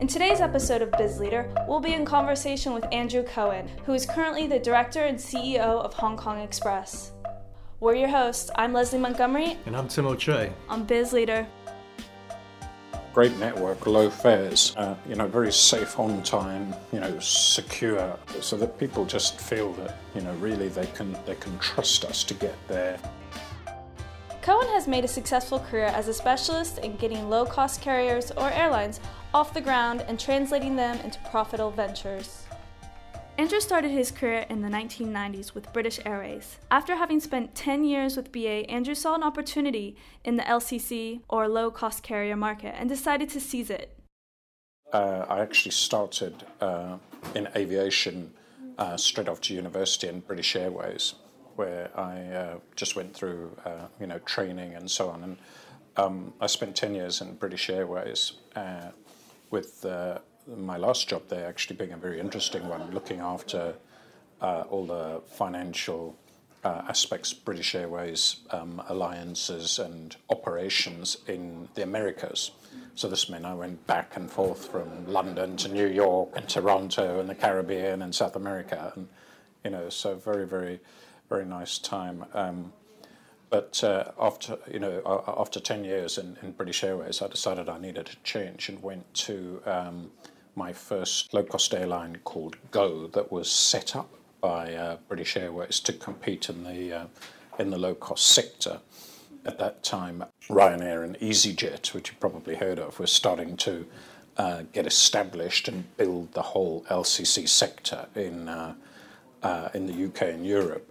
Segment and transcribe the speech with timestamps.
[0.00, 4.06] In today's episode of Biz Leader, we'll be in conversation with Andrew Cohen, who is
[4.06, 7.10] currently the director and CEO of Hong Kong Express.
[7.80, 8.48] We're your hosts.
[8.54, 9.58] I'm Leslie Montgomery.
[9.66, 10.52] And I'm Tim O'Che.
[10.68, 11.44] On Biz Leader.
[13.12, 18.56] Great network, low fares, uh, you know, very safe on time, you know, secure, so
[18.56, 22.34] that people just feel that, you know, really they can they can trust us to
[22.34, 23.00] get there.
[24.48, 28.50] Cohen has made a successful career as a specialist in getting low cost carriers or
[28.50, 28.98] airlines
[29.34, 32.44] off the ground and translating them into profitable ventures.
[33.36, 36.56] Andrew started his career in the 1990s with British Airways.
[36.70, 41.46] After having spent 10 years with BA, Andrew saw an opportunity in the LCC or
[41.46, 43.98] low cost carrier market and decided to seize it.
[44.94, 46.96] Uh, I actually started uh,
[47.34, 48.32] in aviation
[48.78, 51.12] uh, straight after university in British Airways,
[51.58, 55.24] where I uh, just went through uh, you know training and so on.
[55.24, 55.36] And
[55.96, 58.90] um, I spent 10 years in British Airways uh,
[59.50, 60.18] with uh,
[60.56, 63.74] my last job there actually being a very interesting one, looking after
[64.40, 66.16] uh, all the financial
[66.62, 72.52] uh, aspects, British Airways um, alliances and operations in the Americas.
[72.94, 77.20] So this meant I went back and forth from London to New York and Toronto
[77.20, 79.08] and the Caribbean and South America, and
[79.64, 80.80] you know, so very, very,
[81.28, 82.24] very nice time.
[82.34, 82.72] Um,
[83.50, 87.78] but uh, after you know, after ten years in, in, British Airways, I decided I
[87.78, 90.10] needed a change and went to um,
[90.54, 95.92] my first low-cost airline called Go that was set up by uh, British Airways to
[95.92, 97.06] compete in the uh,
[97.58, 98.80] in the low-cost sector.
[99.46, 103.86] At that time, Ryanair and EasyJet, which you probably heard of, were starting to
[104.36, 108.74] uh, get established and build the whole LCC sector in uh,
[109.42, 110.86] uh, in the UK and Europe.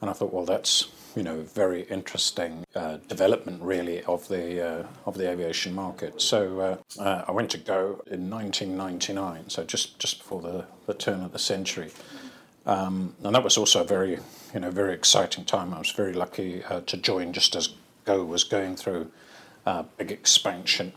[0.00, 4.86] And I thought, well, that's you know very interesting uh, development really of the uh,
[5.06, 6.20] of the aviation market.
[6.20, 10.94] So uh, uh I went to Go in 1999, so just just before the, the
[10.94, 11.90] turn of the century,
[12.66, 14.18] um, and that was also a very
[14.54, 15.74] you know very exciting time.
[15.74, 17.74] I was very lucky uh, to join just as
[18.04, 19.10] Go was going through
[19.66, 20.92] uh, big expansion.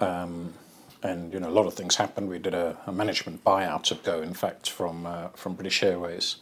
[0.00, 0.54] Um,
[1.02, 2.28] and you know a lot of things happened.
[2.28, 6.36] We did a, a management buyout of Go, in fact, from from British Airways,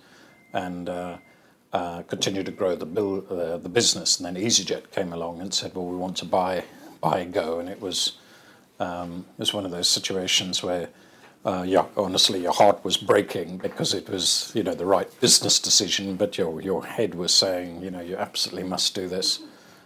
[0.53, 0.89] and
[1.75, 4.19] uh, continued to grow the, bill, uh, the business.
[4.19, 6.65] And then EasyJet came along and said, "Well, we want to buy
[7.01, 8.13] buy Go," and it was
[8.81, 10.89] um, it was one of those situations where.
[11.47, 15.59] Uh, yeah, honestly, your heart was breaking because it was, you know, the right business
[15.59, 19.41] decision, but your your head was saying, you know, you absolutely must do this.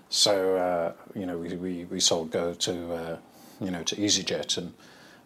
[0.09, 3.17] So, uh, you know, we, we, we sold Go to, uh,
[3.61, 4.73] you know, to EasyJet, and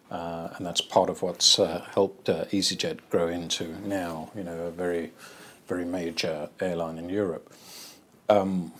[0.09, 4.57] uh, and that's part of what's uh, helped uh, EasyJet grow into now, you know,
[4.65, 5.11] a very
[5.73, 7.51] very major airline in Europe.
[8.29, 8.71] Um,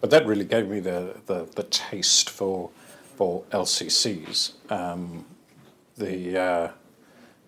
[0.00, 2.70] but that really gave me the, the, the, taste for
[3.16, 4.36] for LCCs.
[4.70, 5.24] Um,
[5.96, 6.16] the
[6.48, 6.68] uh,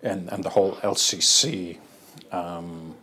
[0.03, 1.79] and and the whole LCC,
[2.31, 2.95] um,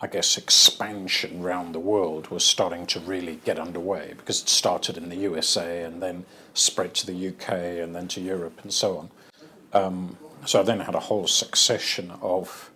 [0.00, 4.96] I guess, expansion around the world was starting to really get underway because it started
[4.96, 6.24] in the USA and then
[6.54, 7.50] spread to the UK
[7.82, 9.06] and then to Europe and so on.
[9.72, 12.70] Um, so I then had a whole succession of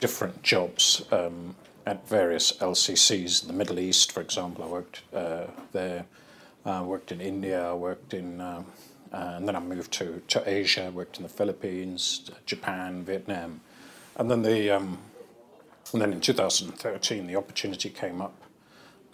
[0.00, 1.54] different jobs um,
[1.86, 4.64] at various LCCs in the Middle East, for example.
[4.64, 6.06] I worked uh, there,
[6.64, 8.62] I worked in India, I worked in, uh,
[9.12, 13.60] and then I moved to, to Asia, I worked in the Philippines, Japan, Vietnam.
[14.16, 14.98] And then, the, um,
[15.92, 18.34] and then in 2013, the opportunity came up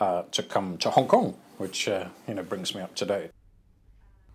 [0.01, 3.31] uh, to come to Hong Kong, which uh, you know, brings me up to date.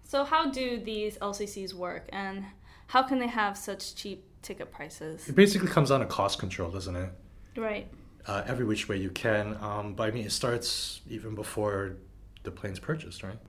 [0.04, 2.46] So, how do these LCCs work, and
[2.88, 5.28] how can they have such cheap ticket prices.
[5.28, 7.10] It basically comes down to cost control, doesn't it?
[7.58, 7.88] Right.
[8.28, 9.58] Uh, every which way you can.
[9.62, 11.98] Um, but I mean, it starts even before
[12.44, 13.40] the plane's purchased, right?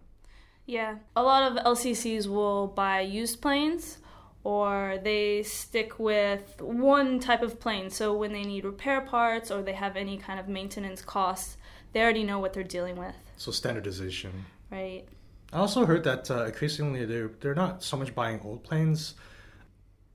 [0.65, 0.97] Yeah.
[1.15, 3.99] A lot of LCCs will buy used planes
[4.43, 7.91] or they stick with one type of plane.
[7.91, 11.57] So when they need repair parts or they have any kind of maintenance costs,
[11.93, 13.15] they already know what they're dealing with.
[13.37, 14.45] So standardization.
[14.71, 15.05] Right.
[15.53, 19.15] I also heard that uh, increasingly they're, they're not so much buying old planes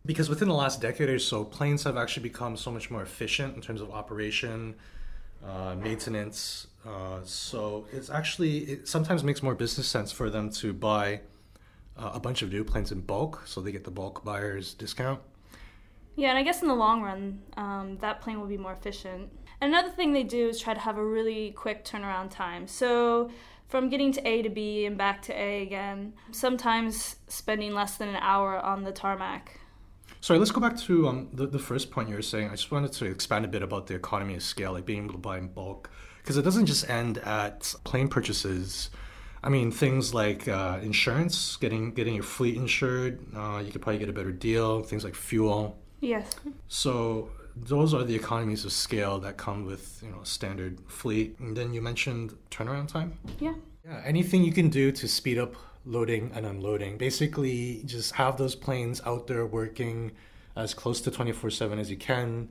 [0.06, 3.56] because within the last decade or so, planes have actually become so much more efficient
[3.56, 4.75] in terms of operation,
[5.45, 6.68] uh, maintenance.
[6.86, 11.21] Uh, so it's actually it sometimes makes more business sense for them to buy
[11.98, 15.19] uh, a bunch of new planes in bulk, so they get the bulk buyer's discount.
[16.15, 19.30] Yeah, and I guess in the long run, um, that plane will be more efficient.
[19.62, 22.68] Another thing they do is try to have a really quick turnaround time.
[22.68, 23.30] So
[23.69, 28.09] from getting to A to B and back to A again, sometimes spending less than
[28.09, 29.59] an hour on the tarmac.
[30.21, 32.47] Sorry, let's go back to um, the, the first point you were saying.
[32.47, 35.13] I just wanted to expand a bit about the economy of scale, like being able
[35.13, 35.89] to buy in bulk,
[36.21, 38.91] because it doesn't just end at plane purchases.
[39.44, 43.97] I mean, things like uh, insurance, getting getting your fleet insured, uh, you could probably
[43.97, 44.83] get a better deal.
[44.83, 45.79] Things like fuel.
[46.01, 46.29] Yes.
[46.67, 51.39] So those are the economies of scale that come with you know standard fleet.
[51.39, 53.17] And then you mentioned turnaround time.
[53.39, 53.56] Yeah.
[53.83, 54.00] Yeah.
[54.06, 55.56] Anything you can do to speed up
[55.86, 56.98] loading and unloading.
[56.98, 60.12] Basically, just have those planes out there working
[60.56, 62.50] as close to 24/7 as you can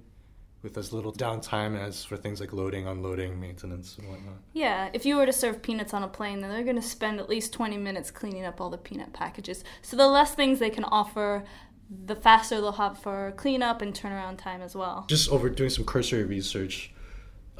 [0.62, 4.34] with as little downtime as for things like loading, unloading, maintenance, and whatnot.
[4.52, 7.18] Yeah, if you were to serve peanuts on a plane, then they're going to spend
[7.18, 9.64] at least 20 minutes cleaning up all the peanut packages.
[9.80, 11.44] So the less things they can offer,
[11.88, 15.06] the faster they'll have for cleanup and turnaround time as well.
[15.08, 16.92] Just over doing some cursory research,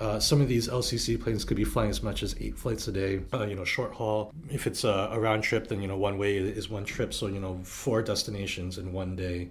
[0.01, 2.93] uh, some of these LCC planes could be flying as much as eight flights a
[2.93, 3.21] day.
[3.35, 4.33] Uh, you know, short haul.
[4.51, 7.13] If it's a, a round trip, then you know one way is one trip.
[7.13, 9.51] So you know, four destinations in one day.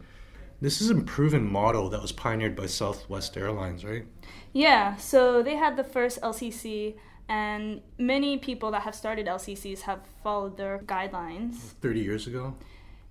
[0.60, 4.06] This is a proven model that was pioneered by Southwest Airlines, right?
[4.52, 6.96] Yeah, so they had the first LCC,
[7.30, 11.56] and many people that have started LCCs have followed their guidelines.
[11.82, 12.56] 30 years ago?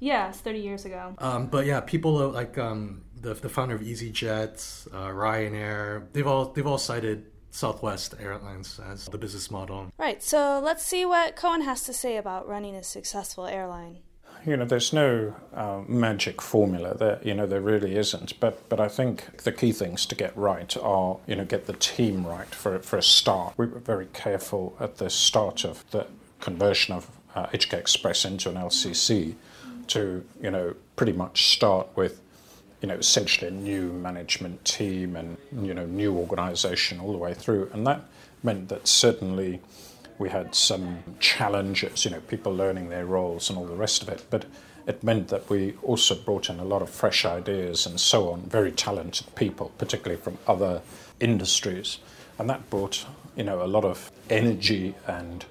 [0.00, 1.14] Yeah, it's 30 years ago.
[1.18, 6.46] Um, but yeah, people like um, the, the founder of EasyJet, uh, Ryanair, they've all,
[6.46, 9.90] they've all cited Southwest Airlines as the business model.
[9.98, 13.98] Right, so let's see what Cohen has to say about running a successful airline
[14.46, 17.20] you know, there's no uh, magic formula there.
[17.22, 18.38] You know, there really isn't.
[18.40, 21.72] But but I think the key things to get right are, you know, get the
[21.74, 23.54] team right for for a start.
[23.56, 26.06] We were very careful at the start of the
[26.40, 29.34] conversion of uh, HK Express into an LCC
[29.88, 32.20] to, you know, pretty much start with,
[32.80, 37.34] you know, essentially a new management team and you know new organisation all the way
[37.34, 38.02] through, and that
[38.42, 39.60] meant that certainly
[40.18, 44.08] we had some challenges, you know, people learning their roles and all the rest of
[44.08, 44.24] it.
[44.30, 44.46] But
[44.86, 48.42] it meant that we also brought in a lot of fresh ideas and so on,
[48.42, 50.82] very talented people, particularly from other
[51.20, 51.98] industries.
[52.38, 53.04] And that brought,
[53.36, 55.44] you know, a lot of energy and,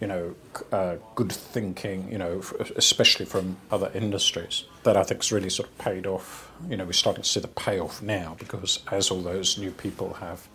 [0.00, 0.34] you know,
[0.72, 2.42] uh, good thinking, you know,
[2.76, 4.64] especially from other industries.
[4.82, 6.50] That I think has really sort of paid off.
[6.68, 10.14] You know, we're starting to see the payoff now because as all those new people
[10.14, 10.48] have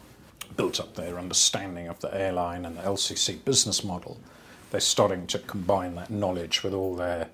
[0.56, 4.20] built up their understanding of the airline and the LCC business model,
[4.70, 7.30] they're starting to combine that knowledge with all their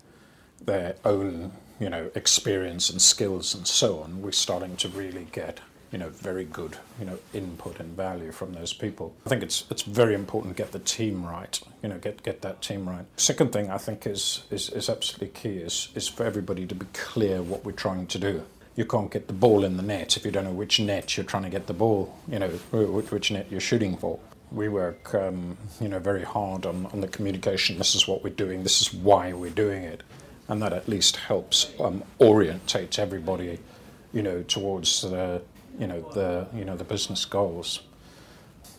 [0.66, 4.22] their own you know experience and skills and so on.
[4.22, 5.60] We're starting to really get
[5.92, 9.16] you know very good you know input and value from those people.
[9.26, 11.60] I think it's it's very important to get the team right.
[11.84, 13.06] You know get get that team right.
[13.18, 16.86] Second thing I think is is, is absolutely key is is for everybody to be
[16.94, 18.46] clear what we're trying to do
[18.78, 21.26] you can't get the ball in the net if you don't know which net you're
[21.26, 24.20] trying to get the ball, you know, which net you're shooting for.
[24.52, 27.80] We work, um, you know, very hard on, on the communication.
[27.80, 28.64] This is what we're doing.
[28.64, 30.04] This is why we're doing it,
[30.48, 33.58] and that at least helps um, orientate everybody,
[34.14, 35.42] you know, towards the,
[35.80, 37.82] you know, the, you know, the business goals.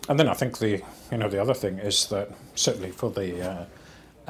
[0.08, 3.50] And then I think the, you know, the other thing is that certainly for the,
[3.50, 3.64] uh,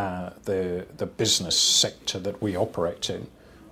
[0.01, 3.27] uh, the, the business sector that we operate in,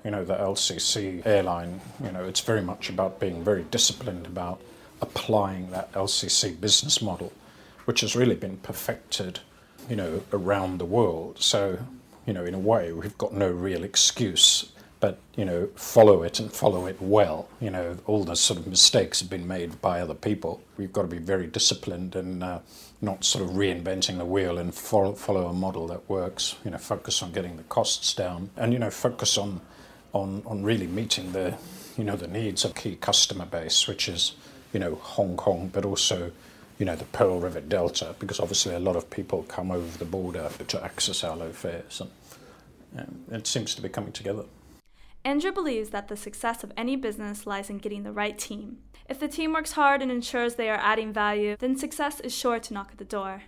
[0.05, 4.61] you know, the LCC airline, you know, it's very much about being very disciplined about
[5.03, 7.33] applying that LCC business model,
[7.87, 9.41] which has really been perfected,
[9.91, 11.39] you know, around the world.
[11.41, 11.79] So,
[12.25, 14.73] you know, in a way, we've got no real excuse
[15.07, 17.49] but you know follow it and follow it well.
[17.61, 20.61] You know all the sort of mistakes have been made by other people.
[20.77, 22.59] We've got to be very disciplined and uh,
[23.01, 26.57] not sort of reinventing the wheel and follow, a model that works.
[26.65, 29.61] You know focus on getting the costs down and you know focus on
[30.13, 31.57] on, on really meeting the,
[31.97, 34.33] you know, the needs of key customer base, which is,
[34.73, 36.33] you know, Hong Kong, but also,
[36.79, 40.05] you know, the Pearl River Delta, because obviously a lot of people come over the
[40.05, 42.11] border to access our low fares, and,
[43.29, 44.45] and it seems to be coming together.
[45.27, 48.79] Andrew believes that the success of any business lies in getting the right team.
[49.09, 52.61] If the team works hard and ensures they are adding value, then success is sure
[52.61, 53.43] to knock at the door.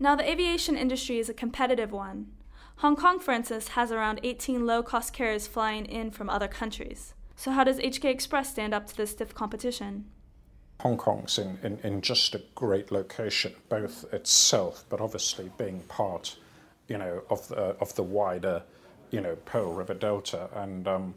[0.00, 2.32] Now, the aviation industry is a competitive one.
[2.78, 7.14] Hong Kong, for instance, has around 18 low cost carriers flying in from other countries.
[7.36, 10.06] So, how does HK Express stand up to this stiff competition?
[10.80, 16.36] Hong Kong's in, in, in just a great location, both itself, but obviously being part,
[16.88, 18.64] you know, of the, of the wider,
[19.14, 20.48] you know, Pearl River Delta.
[20.56, 21.14] And um,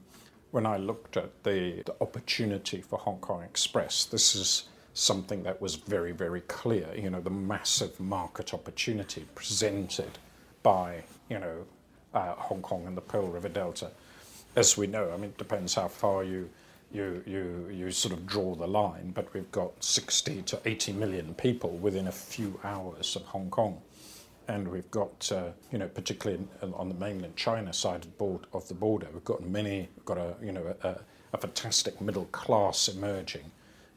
[0.51, 5.59] when I looked at the, the opportunity for Hong Kong Express, this is something that
[5.59, 6.87] was very, very clear.
[6.95, 10.19] You know, the massive market opportunity presented
[10.61, 11.65] by you know
[12.13, 13.89] uh, Hong Kong and the Pearl River Delta.
[14.55, 16.49] As we know, I mean, it depends how far you
[16.91, 21.33] you you you sort of draw the line, but we've got 60 to 80 million
[21.33, 23.81] people within a few hours of Hong Kong.
[24.47, 28.73] And we've got, uh, you know, particularly in, on the mainland China side of the
[28.73, 30.99] border, we've got many, we've got a, you know, a,
[31.33, 33.51] a fantastic middle class emerging.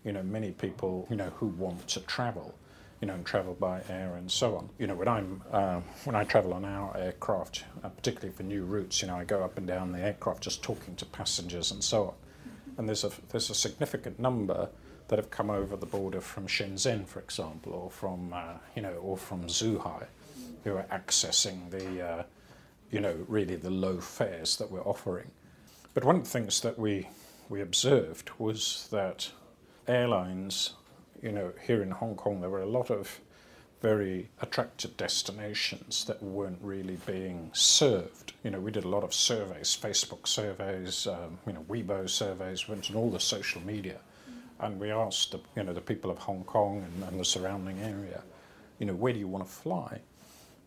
[0.04, 2.54] You know, many people, you know, who want to travel
[3.00, 4.68] you know, and travel by air and so on.
[4.78, 8.64] You know, when I'm uh, when I travel on our aircraft, uh, particularly for new
[8.64, 11.82] routes, you know, I go up and down the aircraft just talking to passengers and
[11.82, 12.14] so on.
[12.76, 14.68] And there's a there's a significant number
[15.08, 18.94] that have come over the border from Shenzhen, for example, or from uh, you know,
[18.94, 20.06] or from Zhuhai,
[20.64, 22.22] who are accessing the uh,
[22.90, 25.30] you know really the low fares that we're offering.
[25.94, 27.08] But one of the things that we
[27.48, 29.30] we observed was that
[29.88, 30.74] airlines
[31.22, 33.20] you know, here in Hong Kong, there were a lot of
[33.82, 38.32] very attractive destinations that weren't really being served.
[38.44, 42.68] You know, we did a lot of surveys, Facebook surveys, um, you know, Weibo surveys,
[42.68, 43.98] went on all the social media,
[44.60, 47.78] and we asked, the, you know, the people of Hong Kong and, and the surrounding
[47.80, 48.22] area,
[48.78, 50.00] you know, where do you want to fly?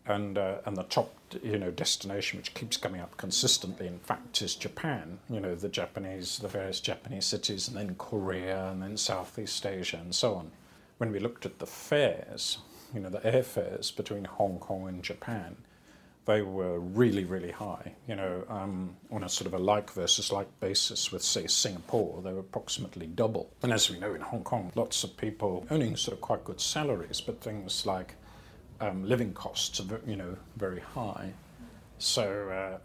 [0.06, 4.42] And uh, and the top, you know, destination which keeps coming up consistently, in fact,
[4.42, 5.18] is Japan.
[5.30, 9.96] You know, the Japanese, the various Japanese cities, and then Korea, and then Southeast Asia,
[9.96, 10.50] and so on.
[10.98, 12.58] When we looked at the fares,
[12.92, 15.56] you know, the airfares between Hong Kong and Japan,
[16.26, 17.94] they were really, really high.
[18.06, 22.22] You know, um, on a sort of a like versus like basis with, say, Singapore,
[22.22, 23.50] they were approximately double.
[23.62, 26.60] And as we know in Hong Kong, lots of people earning sort of quite good
[26.60, 28.14] salaries, but things like
[28.84, 31.32] um, living costs are you know very high.
[31.98, 32.78] So uh,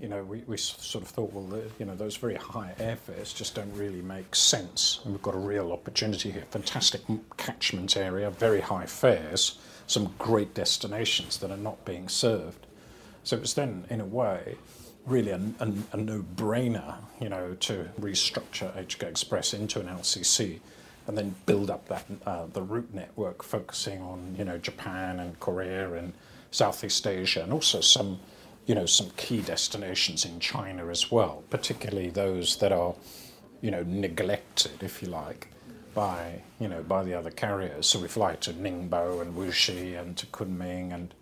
[0.00, 3.34] you know we, we sort of thought well the, you know those very high airfares
[3.34, 5.00] just don't really make sense.
[5.04, 6.44] And we've got a real opportunity here.
[6.50, 7.02] Fantastic
[7.36, 12.66] catchment area, very high fares, some great destinations that are not being served.
[13.24, 14.56] So it was then in a way
[15.06, 20.60] really a, a, a no-brainer, you know, to restructure HK Express into an LCC
[21.06, 25.38] and then build up that uh, the route network, focusing on you know Japan and
[25.40, 26.12] Korea and
[26.50, 28.20] Southeast Asia, and also some
[28.66, 32.94] you know some key destinations in China as well, particularly those that are
[33.60, 35.48] you know neglected, if you like,
[35.94, 37.86] by you know by the other carriers.
[37.86, 41.14] So we fly to Ningbo and Wuxi and to Kunming and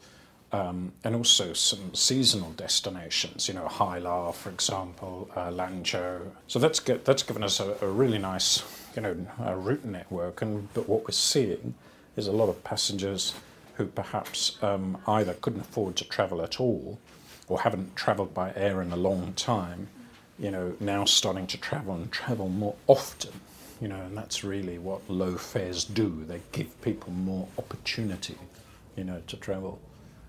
[0.52, 6.30] um, and also some seasonal destinations, you know, Hailar, for example, uh, Lanzhou.
[6.48, 8.62] So that's get, that's given us a, a really nice
[8.96, 9.16] you know,
[9.56, 10.42] route network.
[10.42, 11.74] And but what we're seeing
[12.16, 13.34] is a lot of passengers
[13.74, 16.98] who perhaps um, either couldn't afford to travel at all,
[17.48, 19.88] or haven't travelled by air in a long time.
[20.38, 23.32] You know, now starting to travel and travel more often.
[23.80, 26.24] You know, and that's really what low fares do.
[26.26, 28.36] They give people more opportunity,
[28.96, 29.78] you know, to travel,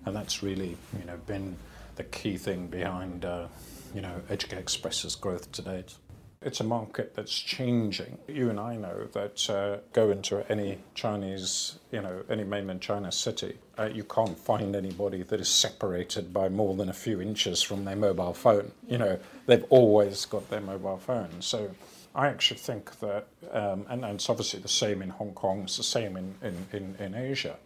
[0.05, 1.55] and that's really you know been
[1.95, 3.47] the key thing behind uh,
[3.93, 5.95] you know HK Express's growth to date.
[6.43, 8.17] It's a market that's changing.
[8.27, 13.11] You and I know that uh, go into any Chinese, you know, any mainland China
[13.11, 17.61] city, uh, you can't find anybody that is separated by more than a few inches
[17.61, 18.71] from their mobile phone.
[18.87, 21.29] You know, they've always got their mobile phone.
[21.41, 21.69] So
[22.15, 25.77] I actually think that, um, and, and, it's obviously the same in Hong Kong, it's
[25.77, 27.57] the same in, in, in, in Asia.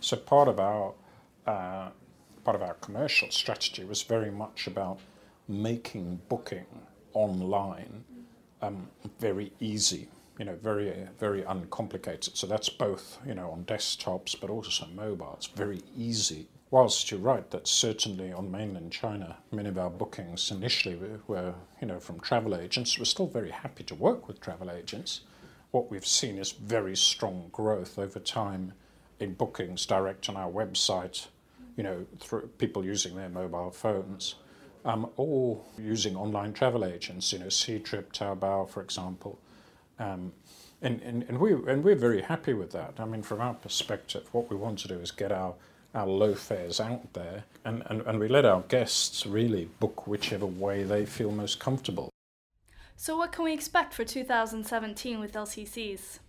[0.00, 0.92] So part of our
[1.44, 4.98] part of our commercial strategy was very much about
[5.48, 6.66] making booking
[7.12, 8.04] online
[8.62, 8.88] um,
[9.20, 10.08] very easy,
[10.38, 12.36] you know, very, very uncomplicated.
[12.36, 15.34] So that's both, you know, on desktops, but also mobile.
[15.36, 16.48] It's very easy.
[16.70, 21.86] Whilst you're right that certainly on mainland China, many of our bookings initially were, you
[21.86, 22.98] know, from travel agents.
[22.98, 25.20] We're still very happy to work with travel agents.
[25.70, 28.72] What we've seen is very strong growth over time
[29.20, 31.28] in bookings direct on our website,
[31.76, 34.36] you know, through people using their mobile phones
[34.84, 39.38] um, or using online travel agents, you know, Ctrip, Taobao, for example.
[39.98, 40.32] Um,
[40.82, 42.94] and, and, and, we, and we're very happy with that.
[42.98, 45.54] I mean, from our perspective, what we want to do is get our,
[45.94, 50.46] our low fares out there and, and, and we let our guests really book whichever
[50.46, 52.10] way they feel most comfortable.
[52.96, 56.20] So, what can we expect for 2017 with LCCs?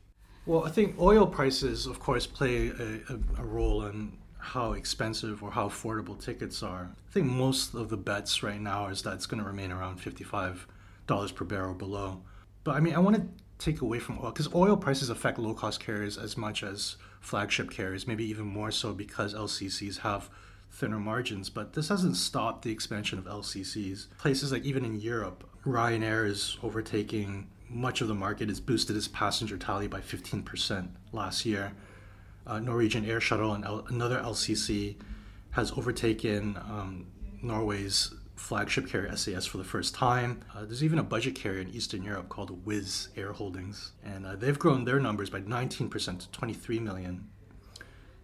[0.46, 4.14] Well, I think oil prices, of course, play a, a, a role in
[4.46, 6.90] how expensive or how affordable tickets are.
[7.10, 10.00] I think most of the bets right now is that it's going to remain around
[10.00, 12.22] $55 per barrel below.
[12.64, 15.54] But I mean, I want to take away from oil because oil prices affect low
[15.54, 20.30] cost carriers as much as flagship carriers, maybe even more so because LCCs have
[20.72, 21.50] thinner margins.
[21.50, 24.08] But this hasn't stopped the expansion of LCCs.
[24.20, 29.08] Places like even in Europe, Ryanair is overtaking much of the market, It's boosted its
[29.08, 31.74] passenger tally by 15% last year
[32.48, 34.96] uh, Norwegian Air Shuttle and L- another LCC
[35.52, 37.08] has overtaken um,
[37.42, 40.42] Norway's flagship carrier SAS for the first time.
[40.54, 44.36] Uh, there's even a budget carrier in Eastern Europe called Wizz Air Holdings, and uh,
[44.36, 47.30] they've grown their numbers by 19% to 23 million.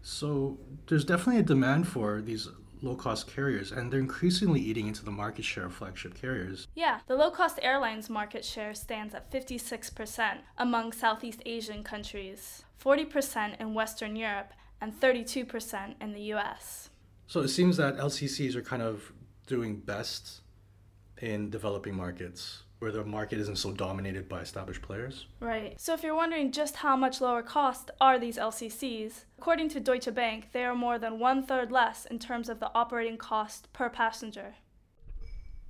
[0.02, 2.50] So there's definitely a demand for these
[2.82, 6.68] low cost carriers, and they're increasingly eating into the market share of flagship carriers.
[6.76, 13.60] Yeah, the low cost airlines market share stands at 56% among Southeast Asian countries, 40%
[13.60, 16.90] in Western Europe, and 32% in the US.
[17.28, 19.14] So it seems that LCCs are kind of
[19.46, 20.42] doing best
[21.18, 25.28] in developing markets where the market isn't so dominated by established players.
[25.40, 25.80] Right.
[25.80, 30.12] So if you're wondering just how much lower cost are these LCCs, according to Deutsche
[30.16, 33.88] Bank, they are more than one third less in terms of the operating cost per
[33.88, 34.56] passenger.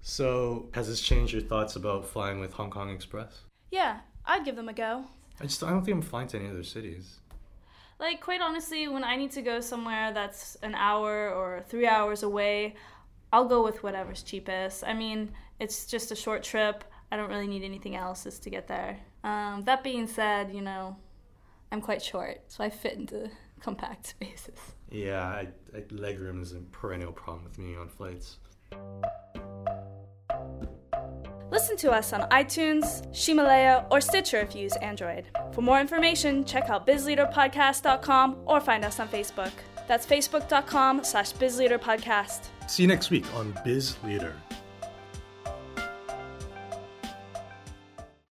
[0.02, 3.42] So has this changed your thoughts about flying with Hong Kong Express?
[3.72, 5.06] Yeah, I'd give them a go.
[5.42, 7.20] I just I don't think I'm flying to any other cities.
[8.00, 12.22] Like quite honestly, when I need to go somewhere that's an hour or three hours
[12.22, 12.76] away,
[13.34, 14.84] I'll go with whatever's cheapest.
[14.84, 16.84] I mean, it's just a short trip.
[17.12, 19.00] I don't really need anything else just to get there.
[19.24, 20.96] Um, that being said, you know,
[21.72, 23.30] I'm quite short, so I fit into
[23.60, 24.60] compact spaces.
[24.92, 28.38] Yeah, I, I, legroom is a perennial problem with me on flights.
[31.52, 35.26] Listen to us on iTunes, Ximalaya, or Stitcher if you use Android.
[35.52, 39.52] For more information, check out bizleaderpodcast.com or find us on Facebook.
[39.86, 42.48] That's facebook.com slash bizleaderpodcast.
[42.68, 44.34] See you next week on Biz Leader.